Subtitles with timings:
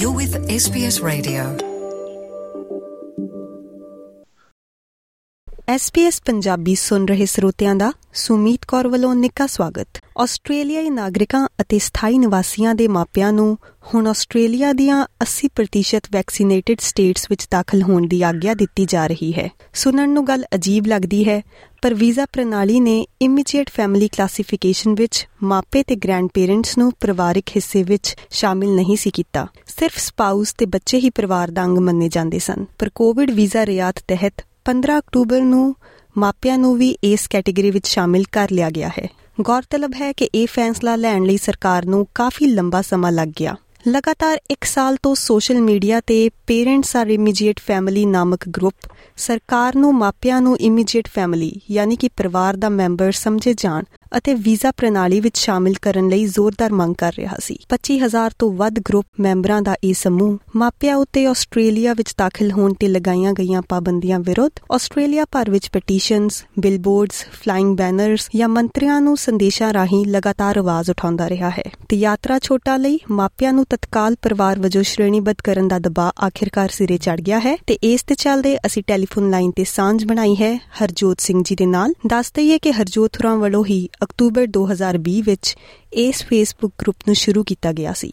[0.00, 1.42] You're with SBS Radio.
[5.68, 12.18] SBS Punjabi ਸੁਣ ਰਹੇ ਸਰੋਤਿਆਂ ਦਾ ਸੁਮੀਤ ਕੌਰ ਵੱਲੋਂ ਨਿੱਘਾ ਸਵਾਗਤ ਆਸਟ੍ਰੇਲੀਆਈ ਨਾਗਰਿਕਾਂ ਅਤੇ ਸਥਾਈ
[12.18, 13.56] ਨਿਵਾਸੀਆਂ ਦੇ ਮਾਪਿਆਂ ਨੂੰ
[13.94, 19.48] ਹੁਣ ਆਸਟ੍ਰੇਲੀਆ ਦੀਆਂ 80% ਵੈਕਸੀਨੇਟਿਡ ਸਟੇਟਸ ਵਿੱਚ ਦਾਖਲ ਹੋਣ ਦੀ ਆਗਿਆ ਦਿੱਤੀ ਜਾ ਰਹੀ ਹੈ
[19.74, 21.42] ਸੁਣਨ ਨੂੰ ਗੱਲ ਅਜੀਬ ਲੱਗਦੀ ਹੈ
[21.82, 27.82] ਪਰ ਵੀਜ਼ਾ ਪ੍ਰਣਾਲੀ ਨੇ ਇਮੀਡੀਏਟ ਫੈਮਿਲੀ ਕਲਾਸੀਫਿਕੇਸ਼ਨ ਵਿੱਚ ਮਾਪੇ ਤੇ ਗ੍ਰੈਂਡ ਪੇਰੈਂਟਸ ਨੂੰ ਪਰਿਵਾਰਕ ਹਿੱਸੇ
[27.82, 32.38] ਵਿੱਚ ਸ਼ਾਮਿਲ ਨਹੀਂ ਸੀ ਕੀਤਾ। ਸਿਰਫ ਸਪਾਊਸ ਤੇ ਬੱਚੇ ਹੀ ਪਰਿਵਾਰ ਦਾ ਅੰਗ ਮੰਨੇ ਜਾਂਦੇ
[32.38, 35.76] ਸਨ। ਪਰ ਕੋਵਿਡ ਵੀਜ਼ਾ ਰਿਆਤ ਤਹਿਤ 15 ਅਕਤੂਬਰ ਨੂੰ
[36.18, 39.08] ਮਾਪਿਆਂ ਨੂੰ ਵੀ ਇਸ ਕੈਟਾਗਰੀ ਵਿੱਚ ਸ਼ਾਮਿਲ ਕਰ ਲਿਆ ਗਿਆ ਹੈ।
[39.40, 43.56] ਗੌਰਤਲਬ ਹੈ ਕਿ ਇਹ ਫੈਸਲਾ ਲੈਣ ਲਈ ਸਰਕਾਰ ਨੂੰ ਕਾਫੀ ਲੰਬਾ ਸਮਾਂ ਲੱਗ ਗਿਆ।
[43.88, 49.94] ਲਗਾਤਾਰ 1 ਸਾਲ ਤੋਂ ਸੋਸ਼ਲ ਮੀਡੀਆ ਤੇ ਪੇਰੈਂਟਸ ਆਰ ਇਮੀਡੀਏਟ ਫੈਮਿਲੀ ਨਾਮਕ ਗਰੁੱਪ ਸਰਕਾਰ ਨੂੰ
[49.94, 53.84] ਮਾਪਿਆਂ ਨੂੰ ਇਮੀਡੀਏਟ ਫੈਮਿਲੀ, ਯਾਨੀ ਕਿ ਪਰਿਵਾਰ ਦਾ ਮੈਂਬਰ ਸਮਝੇ ਜਾਣ।
[54.18, 58.78] ਅਤੇ ਵੀਜ਼ਾ ਪ੍ਰਣਾਲੀ ਵਿੱਚ ਸ਼ਾਮਿਲ ਕਰਨ ਲਈ ਜ਼ੋਰਦਾਰ ਮੰਗ ਕਰ ਰਿਹਾ ਸੀ। 25000 ਤੋਂ ਵੱਧ
[58.78, 64.18] ਗਰੁੱਪ ਮੈਂਬਰਾਂ ਦਾ ਇਹ ਸਮੂਹ ਮਾਪਿਆਂ ਉੱਤੇ ਆਸਟ੍ਰੇਲੀਆ ਵਿੱਚ ਦਾਖਲ ਹੋਣ ਤੇ ਲਗਾਈਆਂ ਗਈਆਂ ਪਾਬੰਦੀਆਂ
[64.20, 70.90] ਵਿਰੁੱਧ ਆਸਟ੍ਰੇਲੀਆ ਭਰ ਵਿੱਚ ਪਟੀਸ਼ਨਸ ਬਿਲਬੋਰਡਸ ਫਲਾਈਂਗ ਬੈਨਰਸ ਜਾਂ ਮੰਤਰੀਆਂ ਨੂੰ ਸੰਦੇਸ਼ਾਂ ਰਾਹੀਂ ਲਗਾਤਾਰ ਆਵਾਜ਼
[70.90, 75.78] ਉਠਾਉਂਦਾ ਰਿਹਾ ਹੈ। ਤੇ ਯਾਤਰਾ ਛੋਟਾ ਲਈ ਮਾਪਿਆਂ ਨੂੰ ਤਤਕਾਲ ਪਰਿਵਾਰ ਵਜੋਂ ਸ਼੍ਰੇਣੀਬੱਧ ਕਰਨ ਦਾ
[75.78, 80.04] ਦਬਾਅ ਆਖਿਰਕਾਰ ਸਿਰੇ ਚੜ ਗਿਆ ਹੈ ਤੇ ਇਸ ਤੇ ਚੱਲਦੇ ਅਸੀਂ ਟੈਲੀਫੋਨ ਲਾਈਨ ਤੇ ਸਾਂਝ
[80.04, 84.46] ਬਣਾਈ ਹੈ। ਹਰਜੋਤ ਸਿੰਘ ਜੀ ਦੇ ਨਾਲ ਦੱਸ ਦਈਏ ਕਿ ਹਰਜੋਤ ਹੁਰਾਂ ਵੱਲੋਂ ਹੀ ਅਕਤੂਬਰ
[84.58, 85.56] 2020 ਵਿੱਚ
[85.92, 88.12] ਇਸ ਫੇਸਬੁੱਕ ਗਰੁੱਪ ਨੂੰ ਸ਼ੁਰੂ ਕੀਤਾ ਗਿਆ ਸੀ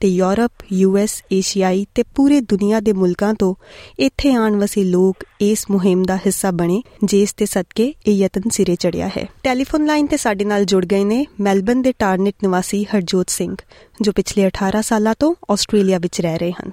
[0.00, 3.54] ਤੇ ਯੂਰਪ ਯੂਐਸ ਏਸ਼ੀਆਈ ਤੇ ਪੂਰੇ ਦੁਨੀਆ ਦੇ ਮੁਲਕਾਂ ਤੋਂ
[3.98, 8.76] ਇੱਥੇ ਆਉਣ ਵਸੇ ਲੋਕ ਇਸ ਮੁਹਿੰਮ ਦਾ ਹਿੱਸਾ ਬਣੇ, ਜਿਸ ਤੇ ਸਦਕੇ ਇਹ ਯਤਨ ਸਿਰੇ
[8.76, 13.30] ਚੜਿਆ ਹੈ। ਟੈਲੀਫੋਨ ਲਾਈਨ ਤੇ ਸਾਡੇ ਨਾਲ ਜੁੜ ਗਏ ਨੇ ਮੈਲਬਨ ਦੇ ਟਾਰਨਿਟ ਨਿਵਾਸੀ ਹਰਜੋਤ
[13.30, 13.56] ਸਿੰਘ,
[14.00, 16.70] ਜੋ ਪਿਛਲੇ 18 ਸਾਲਾਂ ਤੋਂ ਆਸਟ੍ਰੇਲੀਆ ਵਿੱਚ ਰਹਿ ਰਹੇ ਹਨ।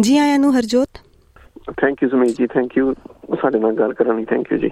[0.00, 0.88] ਜੀ ਆਇਆਂ ਨੂੰ ਹਰਜੋਤ
[1.72, 2.92] ਥੈਂਕ ਯੂ ਸੁਮੀਤ ਜੀ ਥੈਂਕ ਯੂ
[3.42, 4.70] ਸਾਡੇ ਨਾਲ ਗੱਲ ਕਰਨ ਲਈ ਥੈਂਕ ਯੂ ਜੀ।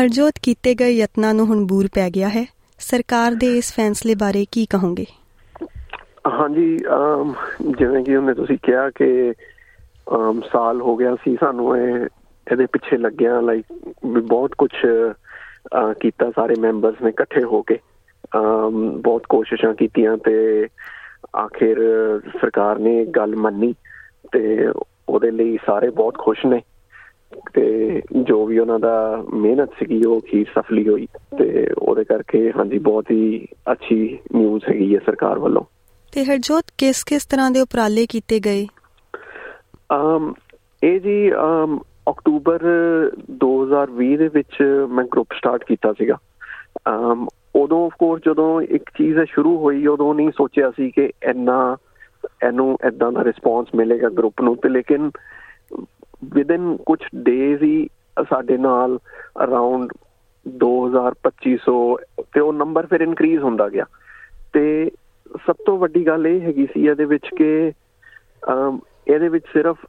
[0.00, 2.44] ਹਰਜੋਤ ਕੀਤੇ ਗਏ ਯਤਨਾਂ ਨੂੰ ਹੁਣ ਬੂਰ ਪੈ ਗਿਆ ਹੈ।
[2.78, 5.04] ਸਰਕਾਰ ਦੇ ਇਸ ਫੈਸਲੇ ਬਾਰੇ ਕੀ ਕਹੋਗੇ?
[6.32, 6.76] ਹਾਂਜੀ
[7.78, 9.32] ਜਿਵੇਂ ਕਿ ਉਹਨੇ ਤੁਸੀਂ ਕਿਹਾ ਕਿ
[10.52, 12.06] ਸਾਲ ਹੋ ਗਿਆ ਸੀ ਸਾਨੂੰ ਇਹ
[12.52, 13.64] ਇਹਦੇ ਪਿੱਛੇ ਲੱਗਿਆ ਲਾਈਕ
[14.06, 14.70] ਬਹੁਤ ਕੁਝ
[16.00, 17.78] ਕੀਤਾ ਸਾਰੇ ਮੈਂਬਰਸ ਨੇ ਇਕੱਠੇ ਹੋ ਕੇ।
[18.96, 20.68] ਬਹੁਤ ਕੋਸ਼ਿਸ਼ਾਂ ਕੀਤੀਆਂ ਤੇ
[21.36, 21.78] ਆਖਿਰ
[22.40, 23.74] ਸਰਕਾਰ ਨੇ ਗੱਲ ਮੰਨੀ
[24.32, 24.68] ਤੇ
[25.08, 26.62] ਉਹਦੇ ਲਈ ਸਾਰੇ ਬਹੁਤ ਖੁਸ਼ ਨੇ
[27.54, 31.06] ਤੇ ਜੋ ਵੀ ਉਹਨਾਂ ਦਾ ਮਿਹਨਤ ਸੀਗੀ ਉਹ ਕੀ ਸਫਲੀ ਹੋਈ
[31.38, 35.62] ਤੇ ਉਹਦੇ ਕਰਕੇ ਹਾਂਜੀ ਬਹੁਤ ਹੀ ਅੱਛੀ ਨਿਊਜ਼ ਹੈਗੀ ਹੈ ਸਰਕਾਰ ਵੱਲੋਂ।
[36.12, 38.66] ਤੇ ਹਰਜੋਤ ਕਿਸ ਕਿਸ ਤਰ੍ਹਾਂ ਦੇ ਉਪਰਾਲੇ ਕੀਤੇ ਗਏ?
[39.94, 40.34] ਅਮ
[40.84, 41.78] ਇਹ ਜੀ ਅਮ
[42.10, 42.60] ਅਕਤੂਬਰ
[43.30, 46.16] 2020 ਦੇ ਵਿੱਚ ਮੈਂ ਗਰੁੱਪ ਸਟਾਰਟ ਕੀਤਾ ਸੀਗਾ।
[46.88, 51.76] ਅਮ ਉਦੋਂ ਆਫ ਕੋਰਸ ਜਦੋਂ ਇੱਕ ਚੀਜ਼ ਸ਼ੁਰੂ ਹੋਈ ਉਦੋਂ ਨਹੀਂ ਸੋਚਿਆ ਸੀ ਕਿ ਇੰਨਾ
[52.44, 55.10] ਇਹਨੂੰ ਇਦਾਂ ਦਾ ਰਿਸਪੌਂਸ ਮਿਲੇਗਾ ਗਰੁੱਪ ਨੂੰ ਤੇ ਲੇਕਿਨ
[56.34, 57.88] ਵਿਦਨ ਕੁਝ ਡੇਜ਼ ਹੀ
[58.30, 58.98] ਸਾਡੇ ਨਾਲ
[59.44, 59.92] ਅਰਾਊਂਡ
[60.46, 61.78] 2250
[62.34, 63.84] ਤੇ ਉਹ ਨੰਬਰ ਫਿਰ ਇਨਕਰੀਜ਼ ਹੁੰਦਾ ਗਿਆ।
[64.52, 64.90] ਤੇ
[65.46, 67.50] ਸਭ ਤੋਂ ਵੱਡੀ ਗੱਲ ਇਹ ਹੈਗੀ ਸੀ ਇਹਦੇ ਵਿੱਚ ਕਿ
[69.08, 69.84] ਇਹਦੇ ਵਿੱਚ ਸਿਰਫ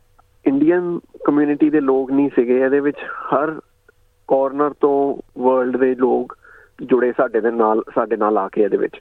[0.46, 3.52] ਇੰਡੀਅਨ ਕਮਿਊਨਿਟੀ ਦੇ ਲੋਕ ਨਹੀਂ ਸੀਗੇ, ਇਹਦੇ ਵਿੱਚ ਹਰ
[4.30, 4.98] ਕਾਰਨਰ ਤੋਂ
[5.42, 6.36] ਵਰਲਡ ਦੇ ਲੋਕ
[6.82, 9.00] ਜੁੜੇ ਸਾਡੇ ਦੇ ਨਾਲ, ਸਾਡੇ ਨਾਲ ਆ ਕੇ ਇਹਦੇ ਵਿੱਚ।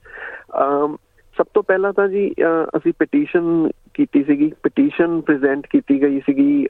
[1.36, 2.30] ਸਭ ਤੋਂ ਪਹਿਲਾਂ ਤਾਂ ਜੀ
[2.76, 6.66] ਅਸੀਂ ਪਟੀਸ਼ਨ ਕੀਤੀ ਸੀਗੀ ਪਟੀਸ਼ਨ ਪ੍ਰੈਜ਼ੈਂਟ ਕੀਤੀ ਗਈ ਸੀਗੀ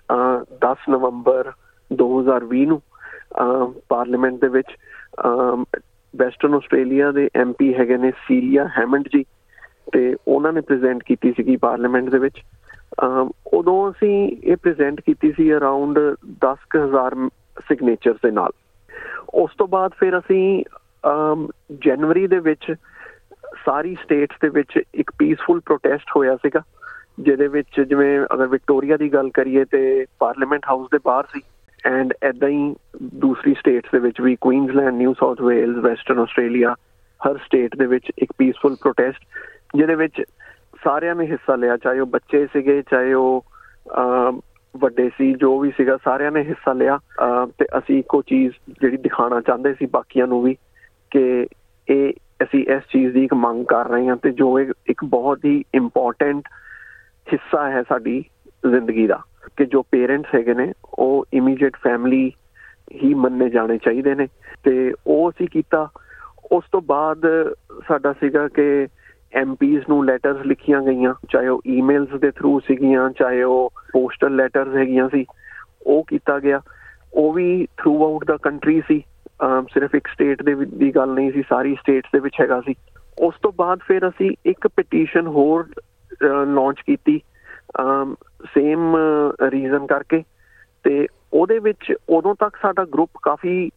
[0.65, 1.53] 10 ਨਵੰਬਰ
[1.91, 2.81] 2020 ਨੂੰ
[3.89, 4.77] ਪਾਰਲੀਮੈਂਟ ਦੇ ਵਿੱਚ
[6.15, 9.25] ਵੈਸਟਰਨ ਆਸਟ੍ਰੇਲੀਆ ਦੇ ਐਮਪੀ ਹੈਗੇ ਨੇ ਸੀਰੀਆ ਹੈਮੰਡ ਜੀ,
[9.93, 12.43] ਤੇ ਉਹਨਾਂ ਨੇ ਪ੍ਰੈਜ਼ੈਂਟ ਕੀਤੀ ਸੀਗੀ ਪਾਰਲੀਮੈਂਟ ਦੇ ਵਿੱਚ।
[13.53, 14.15] ਉਦੋਂ ਅਸੀਂ
[14.45, 15.99] ਇਹ ਪ੍ਰੈਜ਼ੈਂਟ ਕੀਤੀ ਸੀ ਅਰਾਊਂਡ
[16.43, 17.29] 10000
[17.69, 18.53] ਸਿਗਨੇਚਰਸ ਦੇ ਨਾਲ।
[19.35, 20.65] ਉਸ ਤੋਂ ਬਾਅਦ ਫਿਰ ਅਸੀਂ
[21.85, 22.75] ਜਨਵਰੀ ਦੇ ਵਿੱਚ
[23.67, 26.63] ਸਾਰੀ ਸਟੇਟਸ ਦੇ ਵਿੱਚ ਇੱਕ ਪੀਸਫੁਲ ਪ੍ਰੋਟੈਸਟ ਹੋਇਆ ਸੀਗਾ,
[27.21, 29.83] ਜਿਹਦੇ ਵਿੱਚ ਜਿਵੇਂ ਅਗਰ ਵਿਕਟੋਰੀਆ ਦੀ ਗੱਲ ਕਰੀਏ ਤੇ
[30.19, 31.41] ਪਾਰਲੀਮੈਂਟ ਹਾਊਸ ਦੇ ਬਾਹਰ ਸੀ
[31.85, 32.75] ਐਂਡ ਐਦਾਂ ਹੀ
[33.23, 36.75] ਦੂਸਰੀ ਸਟੇਟਸ ਦੇ ਵਿੱਚ ਵੀ Queensland New South Wales Western Australia
[37.21, 39.25] ਹਰ ਸਟੇਟ ਦੇ ਵਿੱਚ ਇੱਕ ਪੀਸਫੁਲ ਪ੍ਰੋਟੈਸਟ
[39.77, 40.23] ਜਿਹਦੇ ਵਿੱਚ
[40.85, 43.45] ਸਾਰਿਆਂ ਨੇ ਹਿੱਸਾ ਲਿਆ, ਚਾਹੇ ਉਹ ਬੱਚੇ ਸੀਗੇ, ਚਾਹੇ ਉਹ
[44.75, 46.99] ਵੱਡੇ ਸੀ, ਜੋ ਵੀ ਸੀਗਾ, ਸਾਰਿਆਂ ਨੇ ਹਿੱਸਾ ਲਿਆ
[47.59, 50.57] ਤੇ ਅਸੀਂ ਇੱਕੋ ਚੀਜ਼ ਜਿਹੜੀ ਦਿਖਾਉਣਾ ਚਾਹੁੰਦੇ ਸੀ ਬਾਕੀਆਂ ਨੂੰ ਵੀ,
[51.13, 51.47] ਕਿ
[51.89, 52.13] ਇਹ
[52.43, 56.49] ਅਸੀਂ ਇਸ ਚੀਜ਼ ਦੀ ਇੱਕ ਮੰਗ ਕਰ ਰਹੇ ਹਾਂ ਤੇ ਜੋ ਇੱਕ ਬਹੁਤ ਹੀ ਇੰਪੋਰਟੈਂਟ
[57.33, 58.25] ਹਿੱਸਾ ਹੈ ਸਾਡੀ
[58.71, 59.21] ਜ਼ਿੰਦਗੀ ਦਾ
[59.57, 62.33] ਕਿ ਜੋ ਪੇਰੈਂਟਸ ਹੈਗੇ ਨੇ, ਉਹ ਇਮੀਡੀਏਟ ਫੈਮਿਲੀ
[63.05, 64.29] ਹੀ ਮੰਨੇ ਜਾਣੇ ਚਾਹੀਦੇ ਨੇ
[64.65, 65.89] ਤੇ ਉਹ ਅਸੀਂ ਕੀਤਾ।
[66.53, 67.21] ਉਸ ਤੋਂ ਬਾਅਦ
[67.89, 68.89] ਸਾਡਾ ਸੀਗਾ ਕਿ
[69.33, 74.77] ਐਮਪੀਜ਼ ਨੂੰ ਲੈਟਰਸ ਲਿਖੀਆਂ ਗਈਆਂ, ਚਾਹੇ ਉਹ ਈਮੇਲਸ ਦੇ ਥਰੂ ਸੀਗੀਆਂ, ਚਾਹੇ ਉਹ ਪੋਸਟਲ ਲੈਟਰਸ
[74.77, 75.25] ਹੈਗੀਆਂ ਸੀ,
[75.87, 76.61] ਉਹ ਕੀਤਾ ਗਿਆ।
[77.15, 79.03] ਉਹ ਵੀ ਥਰੂ ਆਊਟ ਦਾ ਕੰਟਰੀ ਸੀ।
[79.43, 82.75] ਸਿਰਫ ਇੱਕ ਸਟੇਟ ਦੇ ਦੀ ਗੱਲ ਨਹੀਂ ਸੀ, ਸਾਰੀ ਸਟੇਟਸ ਦੇ ਵਿੱਚ ਹੈਗਾ ਸੀ।
[83.19, 85.69] ਉਸ ਤੋਂ ਬਾਅਦ ਫਿਰ ਅਸੀਂ ਇੱਕ ਪਟੀਸ਼ਨ ਹੋਰ
[86.47, 87.21] ਲਾਂਚ ਕੀਤੀ
[88.55, 88.97] ਸੇਮ
[89.51, 90.23] ਰੀਜ਼ਨ ਕਰਕੇ।
[90.85, 93.71] ਤੇ ਉਹਦੇ ਵਿੱਚ ਉਦੋਂ ਤੱਕ ਸਾਡਾ ਗਰੁੱਪ ਕਾਫੀ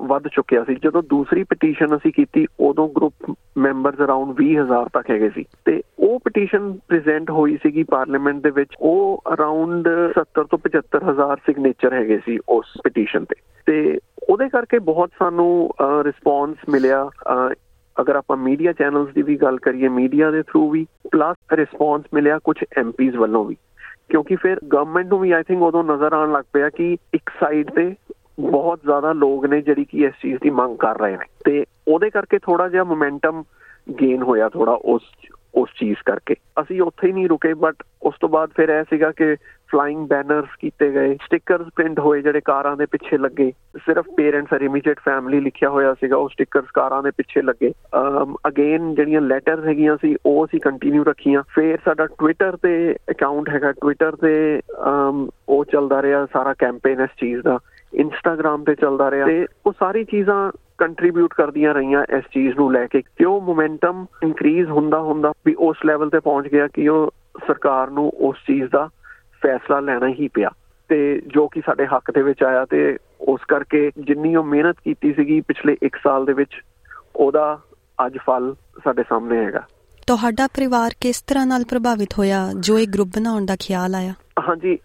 [0.00, 5.30] ਵੱਧ ਚੁੱਕਿਆ ਸੀ। ਜਦੋਂ ਦੂਸਰੀ ਪਟੀਸ਼ਨ ਅਸੀਂ ਕੀਤੀ, ਉਦੋਂ ਗਰੁੱਪ ਮੈਂਬਰਸ ਅਰਾਊਂਡ 20000 ਤੱਕ ਹੈਗੇ
[5.30, 9.88] ਸੀ। ਤੇ ਉਹ ਪਟੀਸ਼ਨ ਪ੍ਰੈਜ਼ੈਂਟ ਹੋਈ ਸੀਗੀ ਪਾਰਲੀਮੈਂਟ ਦੇ ਵਿੱਚ। ਉਹ ਅਰਾਊਂਡ
[10.18, 13.36] 70 ਤੋਂ 75000 ਸਿਗਨੇਚਰ ਹੈਗੇ ਸੀ ਉਸ ਪਟੀਸ਼ਨ ਤੇ।
[13.66, 13.98] ਤੇ
[14.28, 15.70] ਉਹਦੇ ਕਰਕੇ ਬਹੁਤ ਸਾਨੂੰ
[16.02, 17.08] ਰਿਸਪੌਂਸ ਮਿਲਿਆ।
[18.00, 22.38] ਅਗਰ ਆਪਾਂ ਮੀਡੀਆ ਚੈਨਲਸ ਦੀ ਵੀ ਗੱਲ ਕਰੀਏ ਮੀਡੀਆ ਦੇ ਥਰੂ ਵੀ ਪਲੱਸ ਰਿਸਪੌਂਸ ਮਿਲਿਆ
[22.44, 23.56] ਕੁਝ ਐਮਪੀਜ਼ ਵੱਲੋਂ ਵੀ।
[24.08, 27.70] ਕਿਉਂਕਿ ਫਿਰ ਗਵਰਨਮੈਂਟ ਨੂੰ ਵੀ ਆਈ ਥਿੰਕ ਉਦੋਂ ਨਜ਼ਰ ਆਉਣ ਲੱਗ ਪਿਆ ਕਿ ਇੱਕ ਸਾਈਡ
[27.70, 27.94] ਤੇ
[28.40, 32.10] ਬਹੁਤ ਜ਼ਿਆਦਾ ਲੋਕ ਨੇ ਜਿਹੜੀ ਕਿ ਇਸ ਚੀਜ਼ ਦੀ ਮੰਗ ਕਰ ਰਹੇ ਨੇ। ਤੇ ਉਹਦੇ
[32.10, 33.42] ਕਰਕੇ ਥੋੜਾ ਜਿਹਾ ਮੋਮੈਂਟਮ
[34.00, 35.02] ਗੇਨ ਹੋਇਆ ਥੋੜਾ ਉਸ
[35.54, 39.10] ਉਸ ਚੀਜ਼ ਕਰਕੇ। ਅਸੀਂ ਉੱਥੇ ਹੀ ਨਹੀਂ ਰੁਕੇ ਬਟ ਉਸ ਤੋਂ ਬਾਅਦ ਫਿਰ ਇਹ ਸੀਗਾ
[39.10, 39.34] ਕਿ
[39.70, 43.50] ਫਲਾਈਂਗ ਬੈਨਰਸ ਕੀਤੇ ਗਏ ਸਟickers ਪ੍ਰਿੰਟ ਹੋਏ ਜਿਹੜੇ ਕਾਰਾਂ ਦੇ ਪਿੱਛੇ ਲੱਗੇ।
[43.86, 48.36] ਸਿਰਫ ਪੇਰੈਂਟਸ ਅਰ ਇਮੀਡੀਏਟ ਫੈਮਿਲੀ ਲਿਖਿਆ ਹੋਇਆ ਸੀਗਾ, ਉਹ ਸਟickers ਕਾਰਾਂ ਦੇ ਪਿੱਛੇ ਲੱਗੇ। ਅਮ
[48.48, 53.72] ਅਗੇਨ ਜਿਹੜੀਆਂ ਲੈਟਰਸ ਹੈਗੀਆਂ ਸੀ, ਉਹ ਅਸੀਂ ਕੰਟੀਨਿਊ ਰੱਖੀਆਂ। ਫਿਰ ਸਾਡਾ ਟਵਿੱਟਰ ਤੇ ਅਕਾਊਂਟ ਹੈਗਾ
[53.72, 54.60] ਟਵਿੱਟਰ ਤੇ
[55.48, 57.58] ਉਹ ਚੱਲਦਾ ਰਿਹਾ ਸਾਰਾ ਕੈਂਪੇਨ ਇਸ ਚੀਜ਼ ਦਾ।
[57.94, 62.86] ਇੰਸਟਾਗ੍ਰam ਤੇ ਚੱਲਦਾ ਰਿਹਾ ਤੇ ਉਹ ਸਾਰੀ ਚੀਜ਼ਾਂ ਕੰਟਰੀਬਿਊਟ ਕਰਦੀਆਂ ਰਹੀਆਂ ਇਸ ਚੀਜ਼ ਨੂੰ ਲੈ
[62.86, 67.10] ਕੇ ਕਿ ਉਹ ਮੋਮੈਂਟਮ ਇਨਕਰੀਜ਼ ਹੁੰਦਾ ਹੁੰਦਾ ਵੀ ਉਸ ਲੈਵਲ ਤੇ ਪਹੁੰਚ ਗਿਆ ਕਿ ਉਹ
[67.46, 68.88] ਸਰਕਾਰ ਨੂੰ ਉਸ ਚੀਜ਼ ਦਾ
[69.42, 70.50] ਫੈਸਲਾ ਲੈਣਾ ਹੀ ਪਿਆ।
[70.88, 75.12] ਤੇ ਜੋ ਕਿ ਸਾਡੇ ਹੱਕ ਦੇ ਵਿੱਚ ਆਇਆ ਤੇ ਉਸ ਕਰਕੇ ਜਿੰਨੀ ਉਹ ਮਿਹਨਤ ਕੀਤੀ
[75.12, 76.62] ਸੀਗੀ ਪਿਛਲੇ 1 ਸਾਲ ਦੇ ਵਿੱਚ
[77.16, 77.60] ਉਹਦਾ
[78.06, 78.54] ਅੱਜ ਫਲ
[78.84, 79.62] ਸਾਡੇ ਸਾਹਮਣੇ ਹੈਗਾ।
[80.06, 82.52] ਤੁਹਾਡਾ ਪਰਿਵਾਰ ਕਿਸ ਤਰ੍ਹਾਂ ਨਾਲ ਪ੍ਰਭਾਵਿਤ ਹੋਇਆ?
[82.60, 84.14] ਜੋ ਇਹ ਗਰੁੱਪ ਬਣਾਉਣ ਦਾ ਖਿਆਲ ਆਇਆ?
[84.48, 84.78] ਹਾਂਜੀ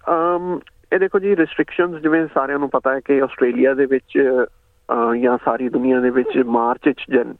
[0.93, 4.19] ਇਹ ਦੇਖੋ ਜੀ ਰੈਸਟ੍ਰਿਕਸ਼ਨਸ ਜਿਵੇਂ ਸਾਰਿਆਂ ਨੂੰ ਪਤਾ ਹੈ ਕਿ ਆਸਟ੍ਰੇਲੀਆ ਦੇ ਵਿੱਚ
[5.21, 7.33] ਜਾਂ ਸਾਰੀ ਦੁਨੀਆ ਦੇ ਵਿੱਚ ਮਾਰਚ ਵਿੱਚ ਜਨ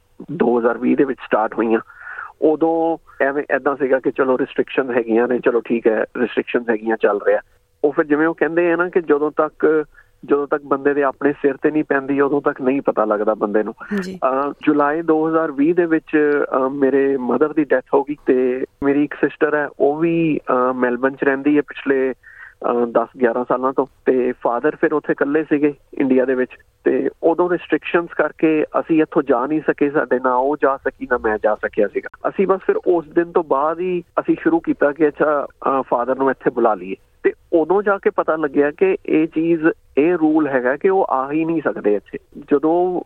[0.44, 1.80] 2020 ਦੇ ਵਿੱਚ ਸਟਾਰਟ ਹੋਈਆਂ।
[2.42, 7.20] ਉਦੋਂ ਐਵੇਂ ਐਦਾਂ ਸੀਗਾ ਕਿ ਚਲੋ ਰੈਸਟ੍ਰਿਕਸ਼ਨ ਹੈਗੀਆਂ ਨੇ ਚਲੋ ਠੀਕ ਹੈ ਰੈਸਟ੍ਰਿਕਸ਼ਨਸ ਹੈਗੀਆਂ ਚੱਲ
[7.28, 7.40] ਰਿਹਾ।
[7.84, 9.86] ਉਹ ਫਿਰ ਜਿਵੇਂ ਉਹ ਕਹਿੰਦੇ ਆ ਨਾ ਕਿ ਜਦੋਂ ਤੱਕ
[10.26, 13.64] ਜਦੋਂ ਤੱਕ ਬੰਦੇ ਦੇ ਆਪਣੇ ਸਿਰ ਤੇ ਨਹੀਂ ਪੈਂਦੀ ਉਦੋਂ ਤੱਕ ਨਹੀਂ ਪਤਾ ਲੱਗਦਾ ਬੰਦੇ
[13.64, 13.74] ਨੂੰ।
[14.66, 19.68] ਜੁਲਾਈ 2020 ਦੇ ਵਿੱਚ ਮੇਰੇ ਮਦਰ ਦੀ ਡੈਥ ਹੋ ਗਈ ਤੇ ਮੇਰੀ ਇੱਕ ਸਿਸਟਰ ਹੈ
[19.80, 20.40] ਉਹ ਵੀ
[20.76, 22.14] ਮੈਲਬਨ ਚ ਰਹਿੰਦੀ ਹੈ ਪਿਛਲੇ
[22.72, 26.52] 10-11 ਸਾਲਾਂ ਤੋਂ ਤੇ ਫਾਦਰ ਫਿਰ ਉੱਥੇ ਇਕੱਲੇ ਸੀਗੇ ਇੰਡੀਆ ਦੇ ਵਿੱਚ
[26.84, 31.18] ਤੇ ਉਦੋਂ ਰੈਸਟ੍ਰਿਕਸ਼ਨਸ ਕਰਕੇ ਅਸੀਂ ਇੱਥੋਂ ਜਾ ਨਹੀਂ ਸਕੇ ਸਾਡੇ ਨਾਲ ਉਹ ਜਾ ਸਕੀ, ਨਾ
[31.18, 34.92] ਮੈਂ ਜਾ ਸਕਿਆ ਸੀਗਾ। ਅਸੀਂ ਬਸ ਫਿਰ ਉਸ ਦਿਨ ਤੋਂ ਬਾਅਦ ਹੀ ਅਸੀਂ ਸ਼ੁਰੂ ਕੀਤਾ
[34.92, 35.48] ਕਿ ਅੱਛਾ
[35.90, 39.68] ਫਾਦਰ ਨੂੰ ਇੱਥੇ ਬੁਲਾ ਲਈਏ। ਤੇ ਉਦੋਂ ਜਾ ਕੇ ਪਤਾ ਲੱਗਿਆ ਕਿ ਇਹ ਚੀਜ਼,
[39.98, 42.18] ਇਹ ਰੂਲ ਹੈਗਾ ਕਿ ਉਹ ਆ ਹੀ ਨਹੀਂ ਸਕਦੇ ਇੱਥੇ।
[42.52, 43.02] ਜਦੋਂ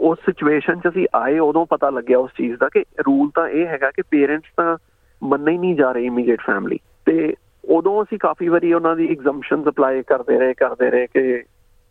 [0.00, 3.66] ਉਸ ਸਿਚੁਏਸ਼ਨ 'ਚ ਅਸੀਂ ਆਏ, ਉਦੋਂ ਪਤਾ ਲੱਗਿਆ ਉਸ ਚੀਜ਼ ਦਾ ਕਿ ਰੂਲ ਤਾਂ ਇਹ
[3.66, 4.76] ਹੈਗਾ ਕਿ ਪੇਰੈਂਟਸ ਤਾਂ
[5.22, 6.93] ਮੰਨੇ ਹੀ ਨਹੀਂ ਜਾ ਰਹੇ ਇਮੀਡੀਏਟ ਫੈਮਿਲੀ ਤੇ
[7.74, 11.42] ਉਦੋਂ ਅਸੀਂ ਕਾਫੀ ਵਾਰੀ ਉਹਨਾਂ ਦੀ ਐਗਜ਼ੰਪਸ਼ਨਸ ਅਪਲਾਈ ਕਰਦੇ ਰਹੇ ਕਰਦੇ ਰਹੇ ਕਿ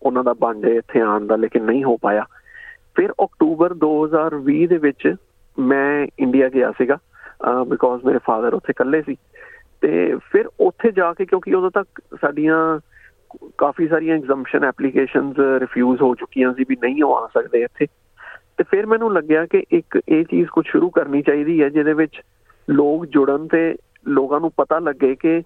[0.03, 2.25] ਉਹਨਾਂ ਦਾ ਬਣ ਜਾਏ ਇੱਥੇ ਆਉਣ ਦਾ ਲੇਕਿਨ ਨਹੀਂ ਹੋ ਪਾਇਆ।
[2.95, 5.15] ਫਿਰ ਅਕਤੂਬਰ 2020 ਦੇ ਵਿੱਚ
[5.59, 6.97] ਮੈਂ ਇੰਡੀਆ ਗਿਆ ਸੀਗਾ
[7.67, 9.15] ਬਿਕੋਜ਼ ਮੇਰੇ ਫਾਦਰ ਉੱਥੇ ਇਕੱਲੇ ਸੀ।
[9.81, 12.57] ਤੇ ਫਿਰ ਉੱਥੇ ਜਾ ਕੇ ਕਿਉਂਕਿ ਉਦੋਂ ਤੱਕ ਸਾਡੀਆਂ
[13.57, 17.85] ਕਾਫੀ ਸਾਰੀਆਂ ਐਗਜ਼ੰਪਸ਼ਨ ਐਪਲੀਕੇਸ਼ਨਸ ਰਿਫਿਊਜ਼ ਹੋ ਚੁੱਕੀਆਂ ਸੀ ਵੀ ਨਹੀਂ ਆ ਸਕਦੇ ਇੱਥੇ।
[18.57, 22.21] ਤੇ ਫਿਰ ਮੈਨੂੰ ਲੱਗਿਆ ਕਿ ਇੱਕ ਇਹ ਚੀਜ਼ ਕੁਝ ਸ਼ੁਰੂ ਕਰਨੀ ਚਾਹੀਦੀ ਹੈ, ਜਿਹਦੇ ਵਿੱਚ
[22.69, 23.75] ਲੋਕ ਜੁੜਨ ਤੇ
[24.07, 25.41] ਲੋਕਾਂ ਨੂੰ ਪਤਾ ਲੱਗੇ ਕਿ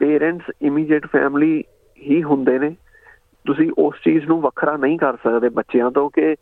[0.00, 1.62] ਪੇਰੈਂਟਸ ਇਮੀਡੀਏਟ ਫੈਮਿਲੀ
[2.00, 2.74] ਹੀ ਹੁੰਦੇ ਨੇ।
[3.44, 6.34] ਤੁਸੀਂ ਉਸ ਚੀਜ਼ ਨੂੰ ਵੱਖਰਾ ਨਹੀਂ ਕਰ ਸਕਦੇ ਬੱਚਿਆਂ ਤੋਂ ਕਿ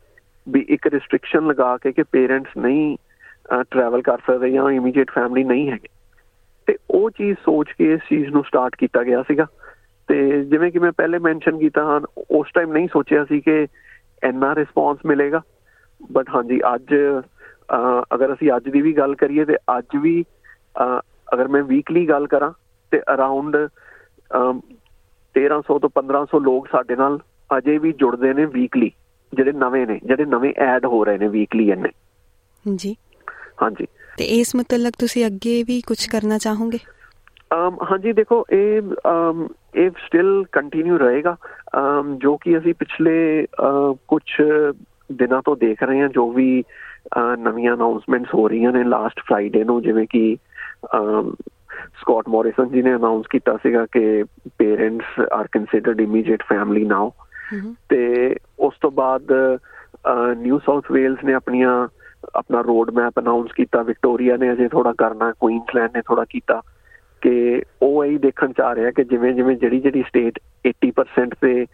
[0.46, 2.96] ਵੀ ਇੱਕ ਰੈਸਟ੍ਰਿਕਸ਼ਨ ਲਗਾ ਕੇ ਕਿ ਪੇਰੈਂਟਸ ਨਹੀਂ
[3.70, 5.88] ਟਰੈਵਲ ਕਰ ਸਕਦੇ ਜਾਂ ਇਮੀਡੀਏਟ ਫੈਮਿਲੀ ਨਹੀਂ ਹੈਗੇ।
[6.68, 9.46] ਤੇ ਉਹ ਚੀਜ਼ ਸੋਚ ਕੇ ਇਸ ਚੀਜ਼ ਨੂੰ ਸਟਾਰਟ ਕੀਤਾ ਗਿਆ ਸੀਗਾ।
[10.08, 12.00] ਤੇ ਜਿਵੇਂ ਕਿ ਮੈਂ ਪਹਿਲੇ ਮੈਂਸ਼ਨ ਕੀਤਾ ਹਾਂ,
[12.30, 13.66] ਉਸ ਟਾਈਮ ਨਹੀਂ ਸੋਚਿਆ ਸੀ ਕਿ
[14.22, 15.40] ਇੰਨਾ ਰਿਸਪੌਂਸ ਮਿਲੇਗਾ।
[16.12, 16.94] ਬਟ ਹਾਂਜੀ, ਅੱਜ
[18.14, 20.22] ਅਗਰ ਅਸੀਂ ਅੱਜ ਦੀ ਵੀ ਗੱਲ ਕਰੀਏ ਤੇ ਅੱਜ ਵੀ
[21.34, 22.52] ਅਗਰ ਮੈਂ ਵੀਕਲੀ ਗੱਲ ਕਰਾਂ
[22.92, 23.56] ਤੇ ਅਰਾਊਂਡ
[25.34, 27.18] 1300 ਤੋਂ 1500 ਲੋਕ ਸਾਡੇ ਨਾਲ
[27.50, 28.90] ਅਜੇ ਵੀ ਜੁੜਦੇ ਨੇ ਵੀਕਲੀ
[29.32, 31.88] ਜਿਹੜੇ ਨਵੇਂ ਨੇ ਜਿਹੜੇ ਨਵੇਂ ਐਡ ਹੋ ਰਹੇ ਨੇ ਵੀਕਲੀ ਇਹਨੇ
[32.64, 32.96] ਜੀ।
[33.62, 33.86] ਹਾਂਜੀ।
[34.18, 36.78] ਤੇ ਇਸ ਮਤਲਬ ਤੁਸੀਂ ਅੱਗੇ ਵੀ ਕੁਝ ਕਰਨਾ ਚਾਹੋਗੇ?
[37.54, 38.82] ਅਮ ਹਾਂਜੀ ਦੇਖੋ ਇਹ
[39.74, 41.36] ਇਹ ਸਟਿਲ ਕੰਟੀਨਿਊ ਰਹੇਗਾ।
[42.16, 43.46] ਜੋ ਕਿ ਅਸੀਂ ਪਿਛਲੇ
[44.08, 44.22] ਕੁਝ
[45.12, 46.64] ਦਿਨਾਂ ਤੋਂ ਦੇਖ ਰਹੇ ਹਾਂ ਜੋ ਵੀ
[47.38, 50.36] ਨਵੀਆਂ ਅਨਾਉਂਸਮੈਂਟਸ ਹੋ ਰਹੀਆਂ ਨੇ ਲਾਸਟ ਫਰਾਈਡੇ ਨੂੰ ਜਿਵੇਂ ਕਿ
[52.00, 54.24] ਸਕਾਟ ਮੋਰਿਸਨ ਜੀ ਨੇ ਅਨਾਉਂਸ ਕੀਤਾ ਸੀਗਾ ਕਿ
[54.58, 57.12] parents are considered immediate family now
[57.88, 59.58] ਤੇ ਉਸ ਤੋਂ ਬਾਅਦ
[60.36, 61.88] ਨਿਊ ਸਾਊਥ ਵੇਲਸ ਨੇ ਆਪਣੀਆਂ
[62.34, 66.62] ਆਪਣਾ ਰੋਡ ਮੈਪ ਅਨਾਉਂਸ ਕੀਤਾ ਵਿਕਟੋਰੀਆ ਨੇ ਅਜੇ ਥੋੜਾ ਕਰਨਾ ਕੁਈਨਸਲੈਂਡ ਨੇ ਥੋੜਾ ਕੀਤਾ
[67.20, 70.38] ਕਿ ਉਹ ਇਹ ਦੇਖਣ ਚਾਹ ਰਿਹਾ ਕਿ ਜਿਵੇਂ ਜਿਵੇਂ ਜਿਹੜੀ ਜਿਹੜੀ ਸਟੇਟ
[70.68, 71.66] 80% ਤੇ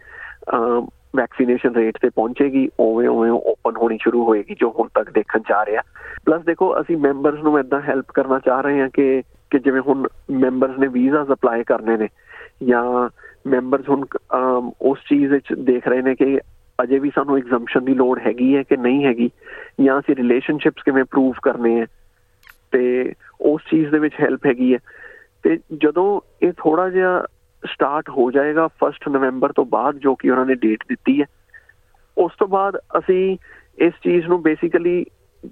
[1.15, 5.65] ਵੈਕਸੀਨੇਸ਼ਨ ਰੇਟ ਤੇ ਪਹੁੰਚੇਗੀ ਓਵੇਂ ਓਵੇਂ ਓਪਨ ਹੋਣੀ ਸ਼ੁਰੂ ਹੋਏਗੀ ਜੋ ਹੁਣ ਤੱਕ ਦੇਖਣ ਚਾਹ
[5.65, 5.81] ਰਿਹਾ।
[6.25, 10.07] ਪਲੱਸ ਦੇਖੋ ਅਸੀਂ ਮੈਂਬਰਸ ਨੂੰ ਇਦਾਂ ਹੈਲਪ ਕਰਨਾ ਚਾਹ ਰਹੇ ਹਾਂ ਕਿ ਕਿ ਜਿਵੇਂ ਹੁਣ
[10.31, 12.07] ਮੈਂਬਰਸ ਨੇ ਵੀਜ਼ਾਸ ਅਪਲਾਈ ਕਰਨੇ ਨੇ
[12.63, 13.09] ਜਾਂ
[13.47, 14.05] ਮੈਂਬਰਸ ਹੁਣ
[14.81, 16.39] ਉਸ ਚੀਜ਼ ਵਿੱਚ ਦੇਖ ਰਹੇ ਨੇ ਕਿ
[16.83, 19.29] ਅਜੇ ਵੀ ਸਾਨੂੰ ਐਗਜ਼ੰਪਸ਼ਨ ਦੀ ਲੋੜ ਹੈਗੀ ਹੈ ਕਿ ਨਹੀਂ ਹੈਗੀ
[19.81, 21.85] ਜਾਂ ਅਸੀਂ ਰਿਲੇਸ਼ਨਸ਼ਿਪਸ ਕਿਵੇਂ ਪ੍ਰੂਵ ਕਰਨੇ ਆ
[22.71, 24.79] ਤੇ ਉਸ ਚੀਜ਼ ਦੇ ਵਿੱਚ ਹੈਲਪ ਹੈਗੀ ਹੈ।
[25.43, 27.25] ਤੇ ਜਦੋਂ ਇਹ ਥੋੜਾ ਜਿਹਾ
[27.65, 31.25] ਸਟਾਰਟ ਹੋ ਜਾਏਗਾ 1 ਨਵੰਬਰ ਤੋਂ ਬਾਅਦ ਜੋ ਕਿ ਉਹਨਾਂ ਨੇ ਡੇਟ ਦਿੱਤੀ ਹੈ,
[32.17, 33.37] ਉਸ ਤੋਂ ਬਾਅਦ ਅਸੀਂ
[33.79, 35.05] ਇਸ ਚੀਜ਼ ਨੂੰ ਬੇਸਿਕਲੀ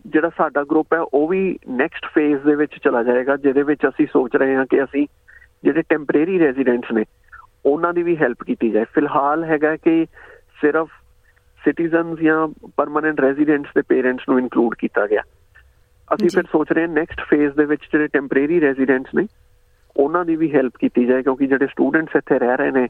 [0.05, 4.07] ਜਿਹੜਾ ਸਾਡਾ ਗਰੁੱਪ ਹੈ ਉਹ ਵੀ ਨੈਕਸਟ ਫੇਜ਼ ਦੇ ਵਿੱਚ ਚਲਾ ਜਾਏਗਾ ਜਿਹਦੇ ਵਿੱਚ ਅਸੀਂ
[4.13, 5.07] ਸੋਚ ਰਹੇ ਹਾਂ ਕਿ ਅਸੀਂ
[5.63, 7.05] ਜਿਹੜੇ ਟੈਂਪਰੇਰੀ ਰੈਜ਼ੀਡੈਂਟਸ ਨੇ
[7.65, 10.05] ਉਹਨਾਂ ਦੀ ਵੀ ਹੈਲਪ ਕੀਤੀ ਜਾਏ। ਫਿਲਹਾਲ ਹੈਗਾ ਕਿ
[10.61, 10.87] ਸਿਰਫ
[11.65, 15.21] ਸਿਟੀਜ਼ਨਸ ਜਾਂ ਪਰਮਨੈਂਟ ਰੈਜ਼ੀਡੈਂਟਸ ਦੇ ਪੇਰੈਂਟਸ ਨੂੰ ਇਨਕਲੂਡ ਕੀਤਾ ਗਿਆ।
[16.13, 19.27] ਅਸੀਂ ਫਿਰ ਸੋਚ ਰਹੇ ਹਾਂ ਨੈਕਸਟ ਫੇਜ਼ ਦੇ ਵਿੱਚ ਜਿਹੜੇ ਟੈਂਪਰੇਰੀ ਰੈਜ਼ੀਡੈਂਟਸ ਨੇ
[19.97, 22.87] ਉਹਨਾਂ ਦੀ ਵੀ ਹੈਲਪ ਕੀਤੀ ਜਾਏ ਕਿਉਂਕਿ ਜਿਹੜੇ ਸਟੂਡੈਂਟਸ ਇੱਥੇ ਰਹਿ ਰਹੇ ਨੇ